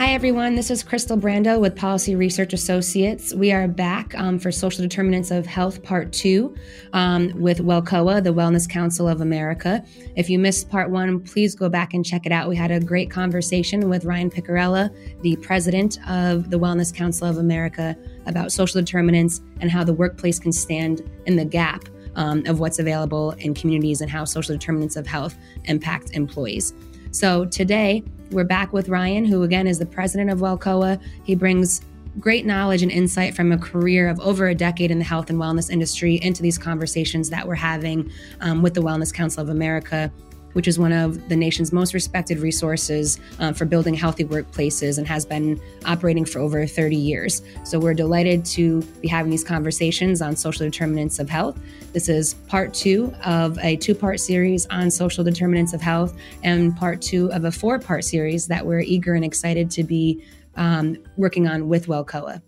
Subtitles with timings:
[0.00, 0.54] Hi, everyone.
[0.54, 3.34] This is Crystal Brando with Policy Research Associates.
[3.34, 6.54] We are back um, for Social Determinants of Health Part 2
[6.94, 9.84] um, with WELCOA, the Wellness Council of America.
[10.16, 12.48] If you missed Part 1, please go back and check it out.
[12.48, 14.88] We had a great conversation with Ryan Picarella,
[15.20, 17.94] the president of the Wellness Council of America,
[18.24, 21.84] about social determinants and how the workplace can stand in the gap
[22.16, 25.36] um, of what's available in communities and how social determinants of health
[25.66, 26.72] impact employees.
[27.10, 31.00] So today, we're back with Ryan, who again is the president of WELCOA.
[31.24, 31.80] He brings
[32.18, 35.38] great knowledge and insight from a career of over a decade in the health and
[35.38, 40.10] wellness industry into these conversations that we're having um, with the Wellness Council of America
[40.52, 45.06] which is one of the nation's most respected resources um, for building healthy workplaces and
[45.06, 47.42] has been operating for over 30 years.
[47.64, 51.60] So we're delighted to be having these conversations on social determinants of health.
[51.92, 56.76] This is part two of a two part series on social determinants of health and
[56.76, 60.24] part two of a four part series that we're eager and excited to be
[60.56, 62.42] um, working on with WELCOA.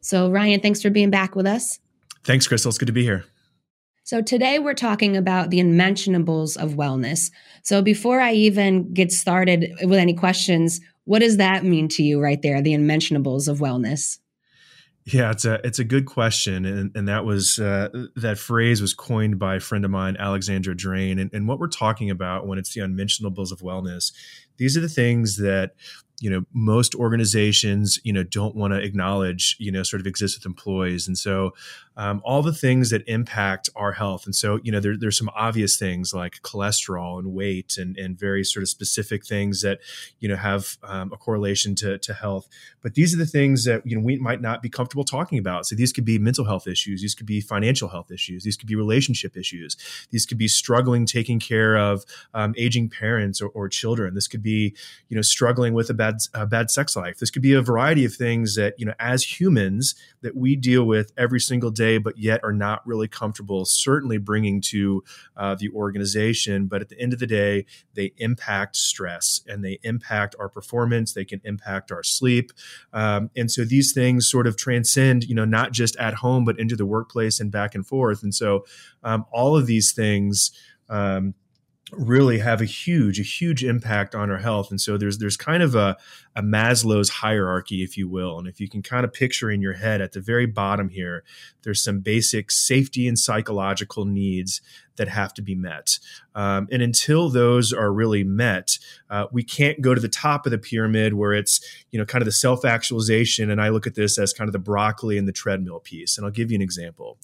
[0.00, 1.80] So, Ryan, thanks for being back with us.
[2.24, 2.68] Thanks, Crystal.
[2.68, 3.24] It's good to be here.
[4.06, 7.32] So, today we're talking about the unmentionables of wellness.
[7.64, 12.22] So, before I even get started with any questions, what does that mean to you
[12.22, 14.20] right there, the unmentionables of wellness?
[15.06, 18.94] Yeah, it's a it's a good question, and and that was uh, that phrase was
[18.94, 22.58] coined by a friend of mine, Alexandra Drane, and, and what we're talking about when
[22.58, 24.12] it's the unmentionables of wellness.
[24.56, 25.72] These are the things that
[26.20, 30.38] you know most organizations you know don't want to acknowledge you know sort of exist
[30.38, 31.06] with employees.
[31.06, 31.54] And so
[31.98, 35.30] um, all the things that impact our health and so you know there, there's some
[35.34, 39.78] obvious things like cholesterol and weight and, and very sort of specific things that
[40.20, 42.48] you know have um, a correlation to, to health.
[42.82, 45.66] But these are the things that you know we might not be comfortable talking about.
[45.66, 47.02] So these could be mental health issues.
[47.02, 48.44] These could be financial health issues.
[48.44, 49.76] These could be relationship issues.
[50.10, 54.14] These could be struggling taking care of um, aging parents or, or children.
[54.14, 54.76] This could be
[55.08, 57.18] you know struggling with a bad a bad sex life.
[57.18, 60.84] This could be a variety of things that you know as humans that we deal
[60.84, 63.64] with every single day, but yet are not really comfortable.
[63.64, 65.02] Certainly bringing to
[65.36, 69.78] uh, the organization, but at the end of the day, they impact stress and they
[69.82, 71.12] impact our performance.
[71.12, 72.52] They can impact our sleep,
[72.92, 76.58] um, and so these things sort of transcend you know not just at home but
[76.60, 78.22] into the workplace and back and forth.
[78.22, 78.64] And so
[79.02, 80.52] um, all of these things.
[80.88, 81.34] Um,
[81.92, 85.62] really have a huge a huge impact on our health and so there's there's kind
[85.62, 85.96] of a,
[86.34, 89.74] a maslow's hierarchy if you will and if you can kind of picture in your
[89.74, 91.22] head at the very bottom here
[91.62, 94.60] there's some basic safety and psychological needs
[94.96, 95.98] that have to be met.
[96.36, 100.52] Um, and until those are really met, uh, we can't go to the top of
[100.52, 101.60] the pyramid where it's,
[101.90, 103.50] you know, kind of the self actualization.
[103.50, 106.18] And I look at this as kind of the broccoli and the treadmill piece.
[106.18, 107.18] And I'll give you an example.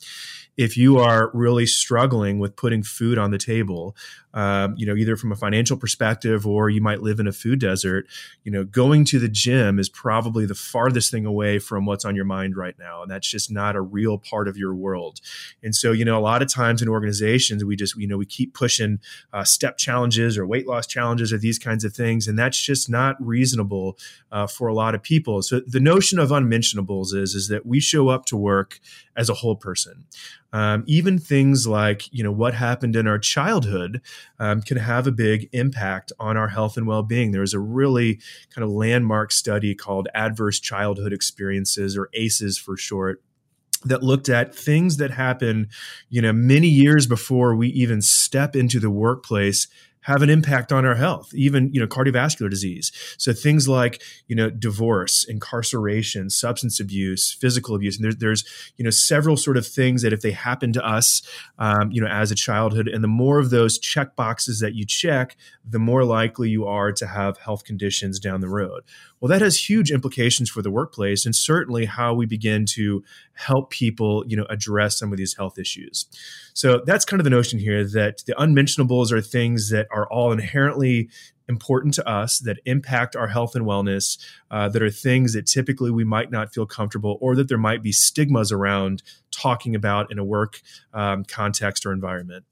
[0.57, 3.97] If you are really struggling with putting food on the table,
[4.35, 7.59] um, you know, either from a financial perspective or you might live in a food
[7.59, 8.07] desert,
[8.45, 12.15] you know, going to the gym is probably the farthest thing away from what's on
[12.15, 13.03] your mind right now.
[13.03, 15.21] And that's just not a real part of your world.
[15.63, 18.27] And so, you know, a lot of times in organizations, we just you know we
[18.27, 19.01] keep pushing
[19.33, 22.91] uh, step challenges or weight loss challenges or these kinds of things, and that's just
[22.91, 23.99] not reasonable
[24.31, 25.43] uh, for a lot of people.
[25.43, 28.81] So the notion of unmentionables is is that we show up to work
[29.17, 30.05] as a whole person.
[30.55, 34.03] Um, even things like you know what happened in our childhood
[34.39, 38.21] um, can have a big impact on our health and well-being there's a really
[38.55, 43.23] kind of landmark study called adverse childhood experiences or aces for short
[43.85, 45.69] that looked at things that happen,
[46.09, 49.69] you know, many years before we even step into the workplace
[50.03, 52.93] have an impact on our health, even you know cardiovascular disease.
[53.19, 58.85] So things like you know divorce, incarceration, substance abuse, physical abuse, and there's there's you
[58.85, 61.23] know several sort of things that if they happen to us,
[61.59, 64.85] um, you know as a childhood, and the more of those check boxes that you
[64.85, 68.83] check, the more likely you are to have health conditions down the road.
[69.23, 73.71] Well, that has huge implications for the workplace and certainly how we begin to help
[73.71, 76.07] people, you know, address some of these health issues.
[76.55, 80.33] So that's kind of the notion here that the unmentionables are things that are all
[80.33, 81.09] inherently
[81.49, 84.19] important to us that impact our health and wellness
[84.51, 87.83] uh, that are things that typically we might not feel comfortable or that there might
[87.83, 90.61] be stigmas around talking about in a work
[90.95, 92.45] um, context or environment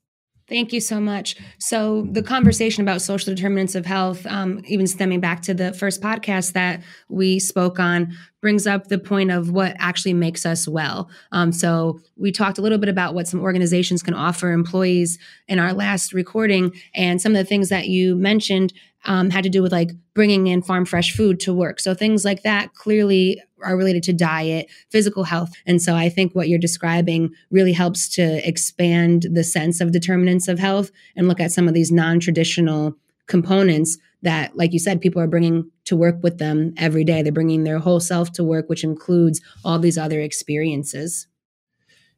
[0.50, 1.37] Thank you so much.
[1.58, 6.02] So, the conversation about social determinants of health, um, even stemming back to the first
[6.02, 11.10] podcast that we spoke on, brings up the point of what actually makes us well.
[11.32, 15.58] Um, so, we talked a little bit about what some organizations can offer employees in
[15.58, 18.72] our last recording, and some of the things that you mentioned
[19.04, 21.81] um, had to do with like bringing in farm fresh food to work.
[21.81, 25.52] So things like that clearly are related to diet, physical health.
[25.66, 30.48] And so I think what you're describing really helps to expand the sense of determinants
[30.48, 32.96] of health and look at some of these non traditional
[33.26, 37.22] components that, like you said, people are bringing to work with them every day.
[37.22, 41.26] They're bringing their whole self to work, which includes all these other experiences.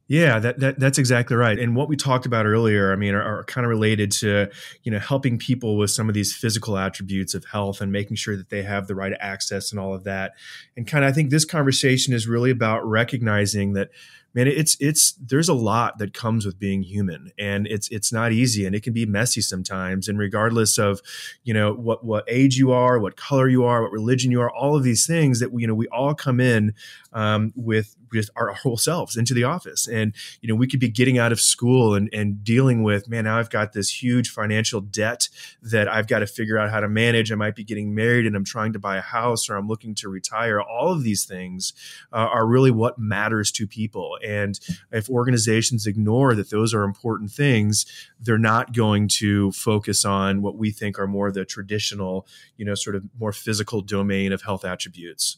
[0.07, 1.57] Yeah, that, that that's exactly right.
[1.57, 4.49] And what we talked about earlier, I mean, are, are, kind of related to
[4.83, 8.35] you know helping people with some of these physical attributes of health and making sure
[8.35, 10.33] that they have the right access and all of that.
[10.75, 13.91] And kind of, I think this conversation is really about recognizing that
[14.33, 18.31] man, it's it's there's a lot that comes with being human, and it's it's not
[18.31, 20.07] easy, and it can be messy sometimes.
[20.07, 21.01] And regardless of,
[21.43, 24.51] you know, what what age you are, what color you are, what religion you are,
[24.51, 26.73] all of these things that we, you know we all come in
[27.13, 30.89] um, with with our whole selves into the office, and you know we could be
[30.89, 34.81] getting out of school and and dealing with, man, now I've got this huge financial
[34.81, 35.29] debt
[35.61, 37.31] that I've got to figure out how to manage.
[37.31, 39.93] I might be getting married, and I'm trying to buy a house, or I'm looking
[39.95, 40.59] to retire.
[40.59, 41.73] All of these things
[42.11, 44.59] uh, are really what matters to people and
[44.91, 47.85] if organizations ignore that those are important things,
[48.19, 52.27] they're not going to focus on what we think are more the traditional,
[52.57, 55.37] you know, sort of more physical domain of health attributes.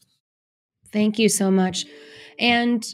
[0.92, 1.86] Thank you so much.
[2.40, 2.86] And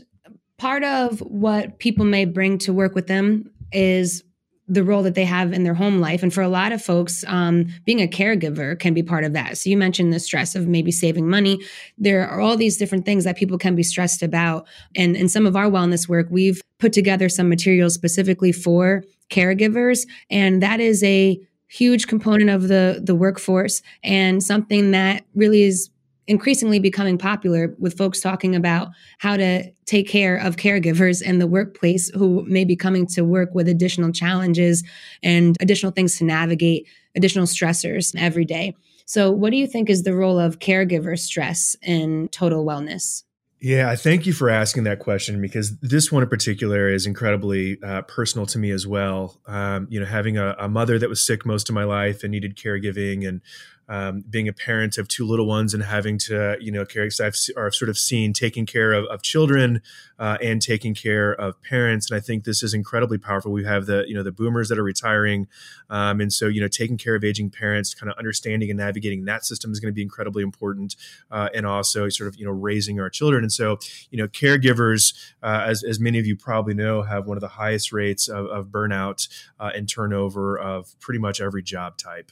[0.57, 4.23] part of what people may bring to work with them is
[4.71, 6.23] the role that they have in their home life.
[6.23, 9.57] And for a lot of folks, um, being a caregiver can be part of that.
[9.57, 11.59] So you mentioned the stress of maybe saving money.
[11.97, 14.65] There are all these different things that people can be stressed about.
[14.95, 20.07] And in some of our wellness work, we've put together some materials specifically for caregivers.
[20.29, 21.38] And that is a
[21.68, 25.89] huge component of the the workforce and something that really is
[26.31, 28.88] increasingly becoming popular with folks talking about
[29.18, 33.54] how to take care of caregivers in the workplace who may be coming to work
[33.54, 34.81] with additional challenges
[35.22, 36.88] and additional things to navigate,
[37.18, 38.74] additional stressors every day.
[39.06, 43.24] So, what do you think is the role of caregiver stress in total wellness?
[43.60, 47.78] Yeah, I thank you for asking that question because this one in particular is incredibly
[47.83, 49.39] uh, personal to me as well.
[49.45, 52.31] Um, you know, having a, a, mother that was sick most of my life and
[52.31, 53.42] needed caregiving, and
[53.89, 57.04] um, being a parent of two little ones and having to, you know, care.
[57.04, 59.81] I've, I've sort of seen taking care of, of children
[60.18, 63.51] uh, and taking care of parents, and I think this is incredibly powerful.
[63.51, 65.48] We have the, you know, the boomers that are retiring,
[65.89, 69.25] um, and so you know, taking care of aging parents, kind of understanding and navigating
[69.25, 70.95] that system is going to be incredibly important,
[71.31, 73.44] uh, and also sort of you know raising our children.
[73.44, 73.78] And so,
[74.10, 75.13] you know, caregivers,
[75.44, 78.45] uh, as as many of you probably know, have one of the highest rates of,
[78.45, 79.28] of burnout
[79.60, 82.31] uh, and turnover of pretty much every job type.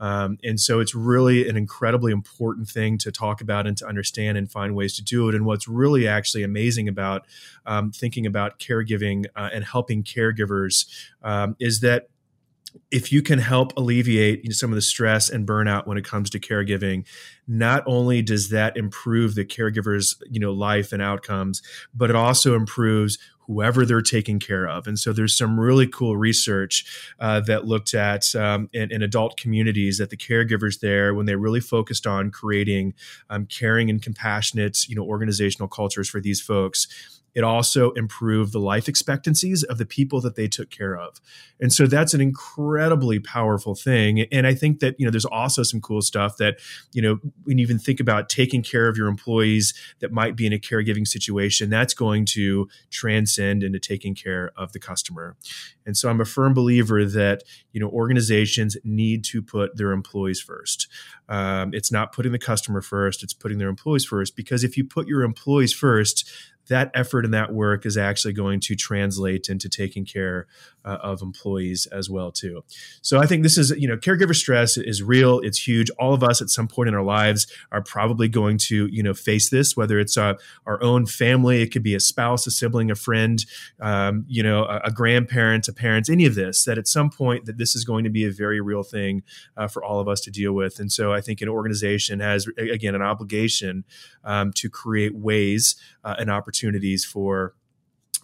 [0.00, 4.38] Um, and so it's really an incredibly important thing to talk about and to understand
[4.38, 5.34] and find ways to do it.
[5.34, 7.26] And what's really actually amazing about
[7.66, 10.86] um, thinking about caregiving uh, and helping caregivers
[11.22, 12.08] um, is that
[12.90, 16.04] if you can help alleviate you know, some of the stress and burnout when it
[16.04, 17.04] comes to caregiving,
[17.46, 21.62] not only does that improve the caregiver's you know life and outcomes,
[21.94, 23.18] but it also improves
[23.50, 24.86] whoever they're taking care of.
[24.86, 26.84] And so there's some really cool research
[27.18, 31.34] uh, that looked at um, in, in, adult communities that the caregivers there, when they
[31.34, 32.94] really focused on creating
[33.28, 36.86] um, caring and compassionate, you know, organizational cultures for these folks,
[37.34, 41.20] it also improved the life expectancies of the people that they took care of.
[41.60, 44.22] And so that's an incredibly powerful thing.
[44.32, 46.58] And I think that, you know, there's also some cool stuff that,
[46.92, 50.46] you know, when you even think about taking care of your employees that might be
[50.46, 55.36] in a caregiving situation, that's going to transcend into taking care of the customer.
[55.86, 57.42] And so I'm a firm believer that,
[57.72, 60.88] you know, organizations need to put their employees first.
[61.28, 64.34] Um, it's not putting the customer first, it's putting their employees first.
[64.34, 66.30] Because if you put your employees first,
[66.70, 70.46] that effort and that work is actually going to translate into taking care
[70.84, 72.64] uh, of employees as well too.
[73.02, 75.40] So I think this is you know caregiver stress is real.
[75.40, 75.90] It's huge.
[75.98, 79.14] All of us at some point in our lives are probably going to you know
[79.14, 80.34] face this, whether it's uh,
[80.66, 83.44] our own family, it could be a spouse, a sibling, a friend,
[83.80, 86.64] um, you know, a, a, grandparent, a parent, any of this.
[86.64, 89.22] That at some point that this is going to be a very real thing
[89.56, 90.78] uh, for all of us to deal with.
[90.78, 93.84] And so I think an organization has again an obligation
[94.24, 96.30] um, to create ways uh, and
[96.60, 97.54] opportunities for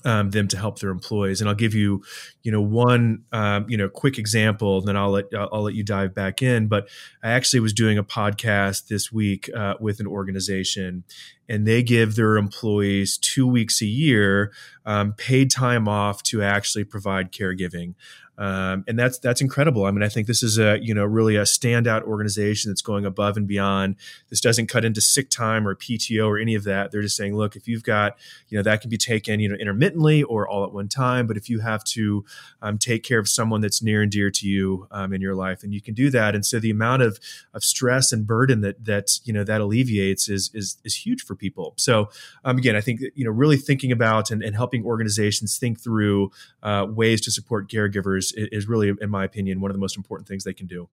[0.05, 1.41] um, them to help their employees.
[1.41, 2.03] And I'll give you,
[2.43, 5.83] you know, one, um, you know, quick example, and then I'll let I'll let you
[5.83, 6.69] dive back in.
[6.69, 6.89] But
[7.25, 11.03] I actually was doing a podcast this week uh, with an organization,
[11.49, 14.53] and they give their employees two weeks a year
[14.85, 17.95] um, paid time off to actually provide caregiving.
[18.39, 19.87] Um, and that's that's incredible.
[19.87, 23.07] I mean, I think this is a you know really a standout organization that's going
[23.07, 23.97] above and beyond.
[24.29, 26.91] This doesn't cut into sick time or PTO or any of that.
[26.91, 29.55] They're just saying, look, if you've got you know that can be taken you know
[29.55, 32.25] intermittently or all at one time, but if you have to
[32.61, 35.63] um, take care of someone that's near and dear to you um, in your life,
[35.63, 36.35] and you can do that.
[36.35, 37.19] And so the amount of
[37.55, 41.35] of stress and burden that that you know that alleviates is is is huge for
[41.35, 41.73] people.
[41.77, 42.11] So
[42.45, 46.31] um, again, I think you know really thinking about and, and helping organizations think through
[46.63, 49.97] uh, ways to support caregivers is, is really, in my opinion, one of the most
[49.97, 50.89] important things they can do.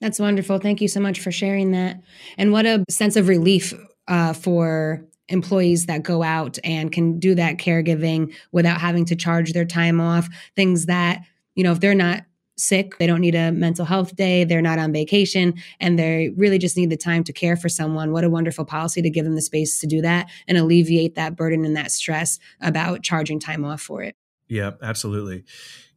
[0.00, 0.58] That's wonderful.
[0.58, 2.00] Thank you so much for sharing that.
[2.36, 3.72] And what a sense of relief
[4.08, 9.52] uh, for employees that go out and can do that caregiving without having to charge
[9.52, 10.28] their time off.
[10.56, 11.22] Things that,
[11.54, 12.24] you know, if they're not
[12.56, 16.58] sick, they don't need a mental health day, they're not on vacation, and they really
[16.58, 18.12] just need the time to care for someone.
[18.12, 21.34] What a wonderful policy to give them the space to do that and alleviate that
[21.34, 24.14] burden and that stress about charging time off for it.
[24.48, 25.44] Yeah, absolutely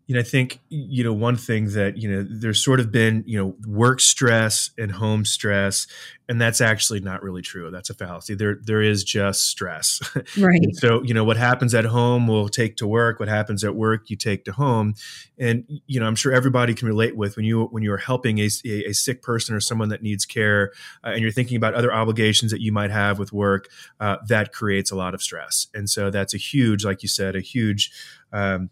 [0.07, 3.25] you know, I think you know one thing that you know there's sort of been
[3.27, 5.85] you know work stress and home stress,
[6.29, 7.69] and that's actually not really true.
[7.71, 8.33] That's a fallacy.
[8.33, 9.99] There there is just stress.
[10.37, 10.75] Right.
[10.75, 13.19] so you know what happens at home will take to work.
[13.19, 14.93] What happens at work you take to home,
[15.37, 18.39] and you know I'm sure everybody can relate with when you when you are helping
[18.39, 20.71] a, a, a sick person or someone that needs care,
[21.03, 23.67] uh, and you're thinking about other obligations that you might have with work.
[23.99, 27.35] Uh, that creates a lot of stress, and so that's a huge, like you said,
[27.35, 27.91] a huge.
[28.31, 28.69] Um,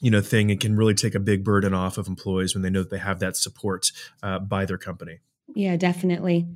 [0.00, 2.70] you know thing it can really take a big burden off of employees when they
[2.70, 3.90] know that they have that support
[4.22, 5.20] uh, by their company.
[5.54, 6.46] Yeah definitely.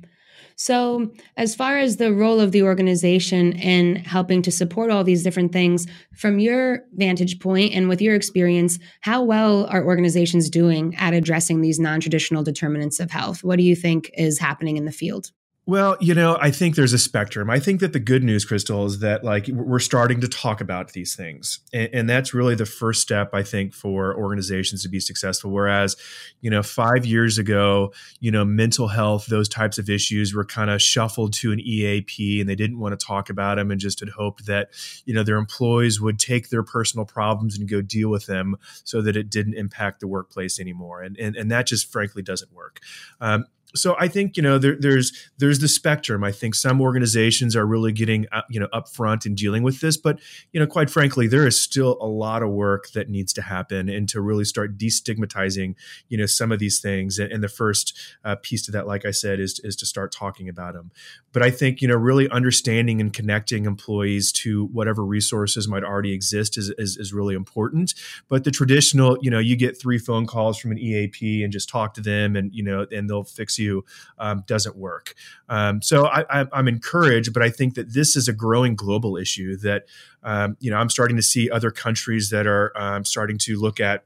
[0.55, 5.23] So as far as the role of the organization in helping to support all these
[5.23, 10.95] different things from your vantage point and with your experience how well are organizations doing
[10.95, 13.43] at addressing these non-traditional determinants of health?
[13.43, 15.31] What do you think is happening in the field
[15.67, 17.51] well, you know, I think there's a spectrum.
[17.51, 20.93] I think that the good news, Crystal, is that like we're starting to talk about
[20.93, 21.59] these things.
[21.71, 25.51] And, and, that's really the first step, I think, for organizations to be successful.
[25.51, 25.95] Whereas,
[26.41, 30.71] you know, five years ago, you know, mental health, those types of issues were kind
[30.71, 33.99] of shuffled to an EAP and they didn't want to talk about them and just
[33.99, 34.71] had hoped that,
[35.05, 38.99] you know, their employees would take their personal problems and go deal with them so
[39.03, 41.03] that it didn't impact the workplace anymore.
[41.03, 42.79] And, and, and that just frankly doesn't work.
[43.21, 46.23] Um, so I think you know there, there's there's the spectrum.
[46.23, 49.97] I think some organizations are really getting uh, you know upfront and dealing with this,
[49.97, 50.19] but
[50.51, 53.89] you know quite frankly, there is still a lot of work that needs to happen
[53.89, 55.75] and to really start destigmatizing
[56.09, 57.19] you know some of these things.
[57.19, 60.11] And, and the first uh, piece to that, like I said, is is to start
[60.11, 60.91] talking about them.
[61.31, 66.13] But I think you know really understanding and connecting employees to whatever resources might already
[66.13, 67.93] exist is, is is really important.
[68.27, 71.69] But the traditional, you know, you get three phone calls from an EAP and just
[71.69, 73.85] talk to them, and you know, and they'll fix you
[74.17, 75.15] um, doesn't work.
[75.47, 79.55] Um, so I, am encouraged, but I think that this is a growing global issue
[79.57, 79.85] that
[80.23, 83.79] um, you know I'm starting to see other countries that are um, starting to look
[83.79, 84.03] at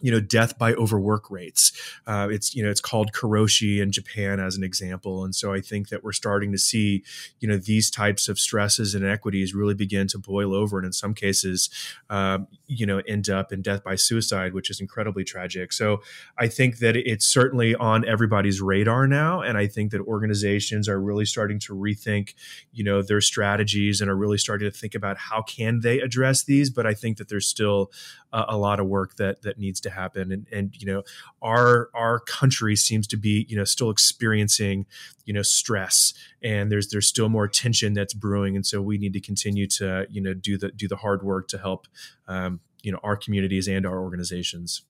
[0.00, 1.72] you know death by overwork rates.
[2.06, 5.24] Uh, it's you know it's called karoshi in japan as an example.
[5.24, 7.02] And so i think that we're starting to see
[7.40, 10.92] you know these types of stresses and inequities really begin to boil over and in
[10.92, 11.70] some cases
[12.10, 15.72] um, you know end up in death by suicide which is incredibly tragic.
[15.72, 16.02] So
[16.38, 19.40] i think that it's certainly on everybody's radar now.
[19.40, 22.34] And i think that organizations are really starting to rethink
[22.72, 26.44] you know their strategies and are really starting to think about how can they address
[26.44, 26.70] these.
[26.70, 27.90] But i think that there's still
[28.32, 31.02] a, a lot of work that that needs to happen and and you know
[31.40, 34.84] our our country seems to be you know still experiencing
[35.24, 36.12] you know stress
[36.42, 40.06] and there's there's still more tension that's brewing and so we need to continue to
[40.10, 41.86] you know do the do the hard work to help
[42.28, 44.82] um, you know our communities and our organizations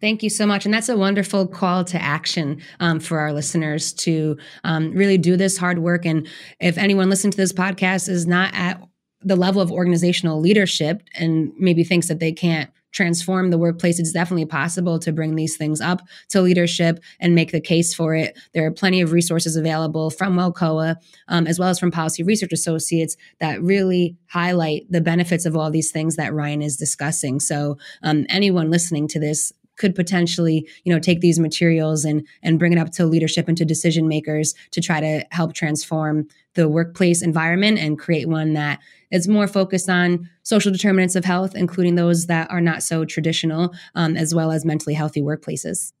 [0.00, 0.64] Thank you so much.
[0.64, 5.36] And that's a wonderful call to action um, for our listeners to um, really do
[5.36, 6.06] this hard work.
[6.06, 6.28] And
[6.60, 8.80] if anyone listening to this podcast is not at
[9.22, 14.12] the level of organizational leadership and maybe thinks that they can't transform the workplace, it's
[14.12, 18.38] definitely possible to bring these things up to leadership and make the case for it.
[18.54, 20.96] There are plenty of resources available from WELCOA,
[21.28, 25.70] um, as well as from Policy Research Associates, that really highlight the benefits of all
[25.70, 27.40] these things that Ryan is discussing.
[27.40, 32.58] So, um, anyone listening to this, could potentially you know take these materials and and
[32.58, 36.68] bring it up to leadership and to decision makers to try to help transform the
[36.68, 38.80] workplace environment and create one that
[39.10, 43.72] is more focused on social determinants of health, including those that are not so traditional,
[43.94, 45.92] um, as well as mentally healthy workplaces.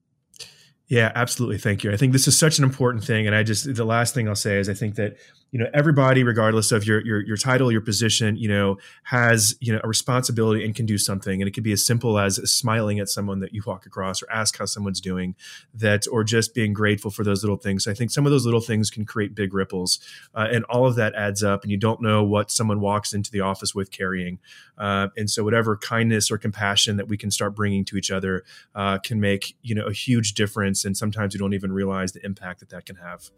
[0.88, 1.58] Yeah, absolutely.
[1.58, 1.92] Thank you.
[1.92, 3.26] I think this is such an important thing.
[3.26, 5.18] And I just, the last thing I'll say is I think that
[5.50, 9.72] you know everybody regardless of your your your title your position you know has you
[9.72, 12.98] know a responsibility and can do something and it could be as simple as smiling
[12.98, 15.34] at someone that you walk across or ask how someone's doing
[15.72, 18.60] that or just being grateful for those little things i think some of those little
[18.60, 19.98] things can create big ripples
[20.34, 23.30] uh, and all of that adds up and you don't know what someone walks into
[23.30, 24.38] the office with carrying
[24.76, 28.44] uh, and so whatever kindness or compassion that we can start bringing to each other
[28.74, 32.24] uh, can make you know a huge difference and sometimes you don't even realize the
[32.24, 33.30] impact that that can have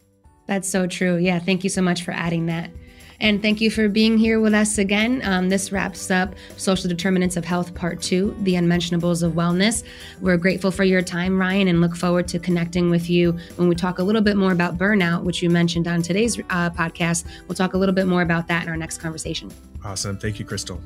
[0.47, 1.17] that's so true.
[1.17, 2.71] Yeah, thank you so much for adding that.
[3.19, 5.21] And thank you for being here with us again.
[5.23, 9.83] Um, this wraps up Social Determinants of Health Part 2, The Unmentionables of Wellness.
[10.21, 13.75] We're grateful for your time, Ryan, and look forward to connecting with you when we
[13.75, 17.25] talk a little bit more about burnout, which you mentioned on today's uh, podcast.
[17.47, 19.51] We'll talk a little bit more about that in our next conversation.
[19.85, 20.17] Awesome.
[20.17, 20.81] Thank you, Crystal.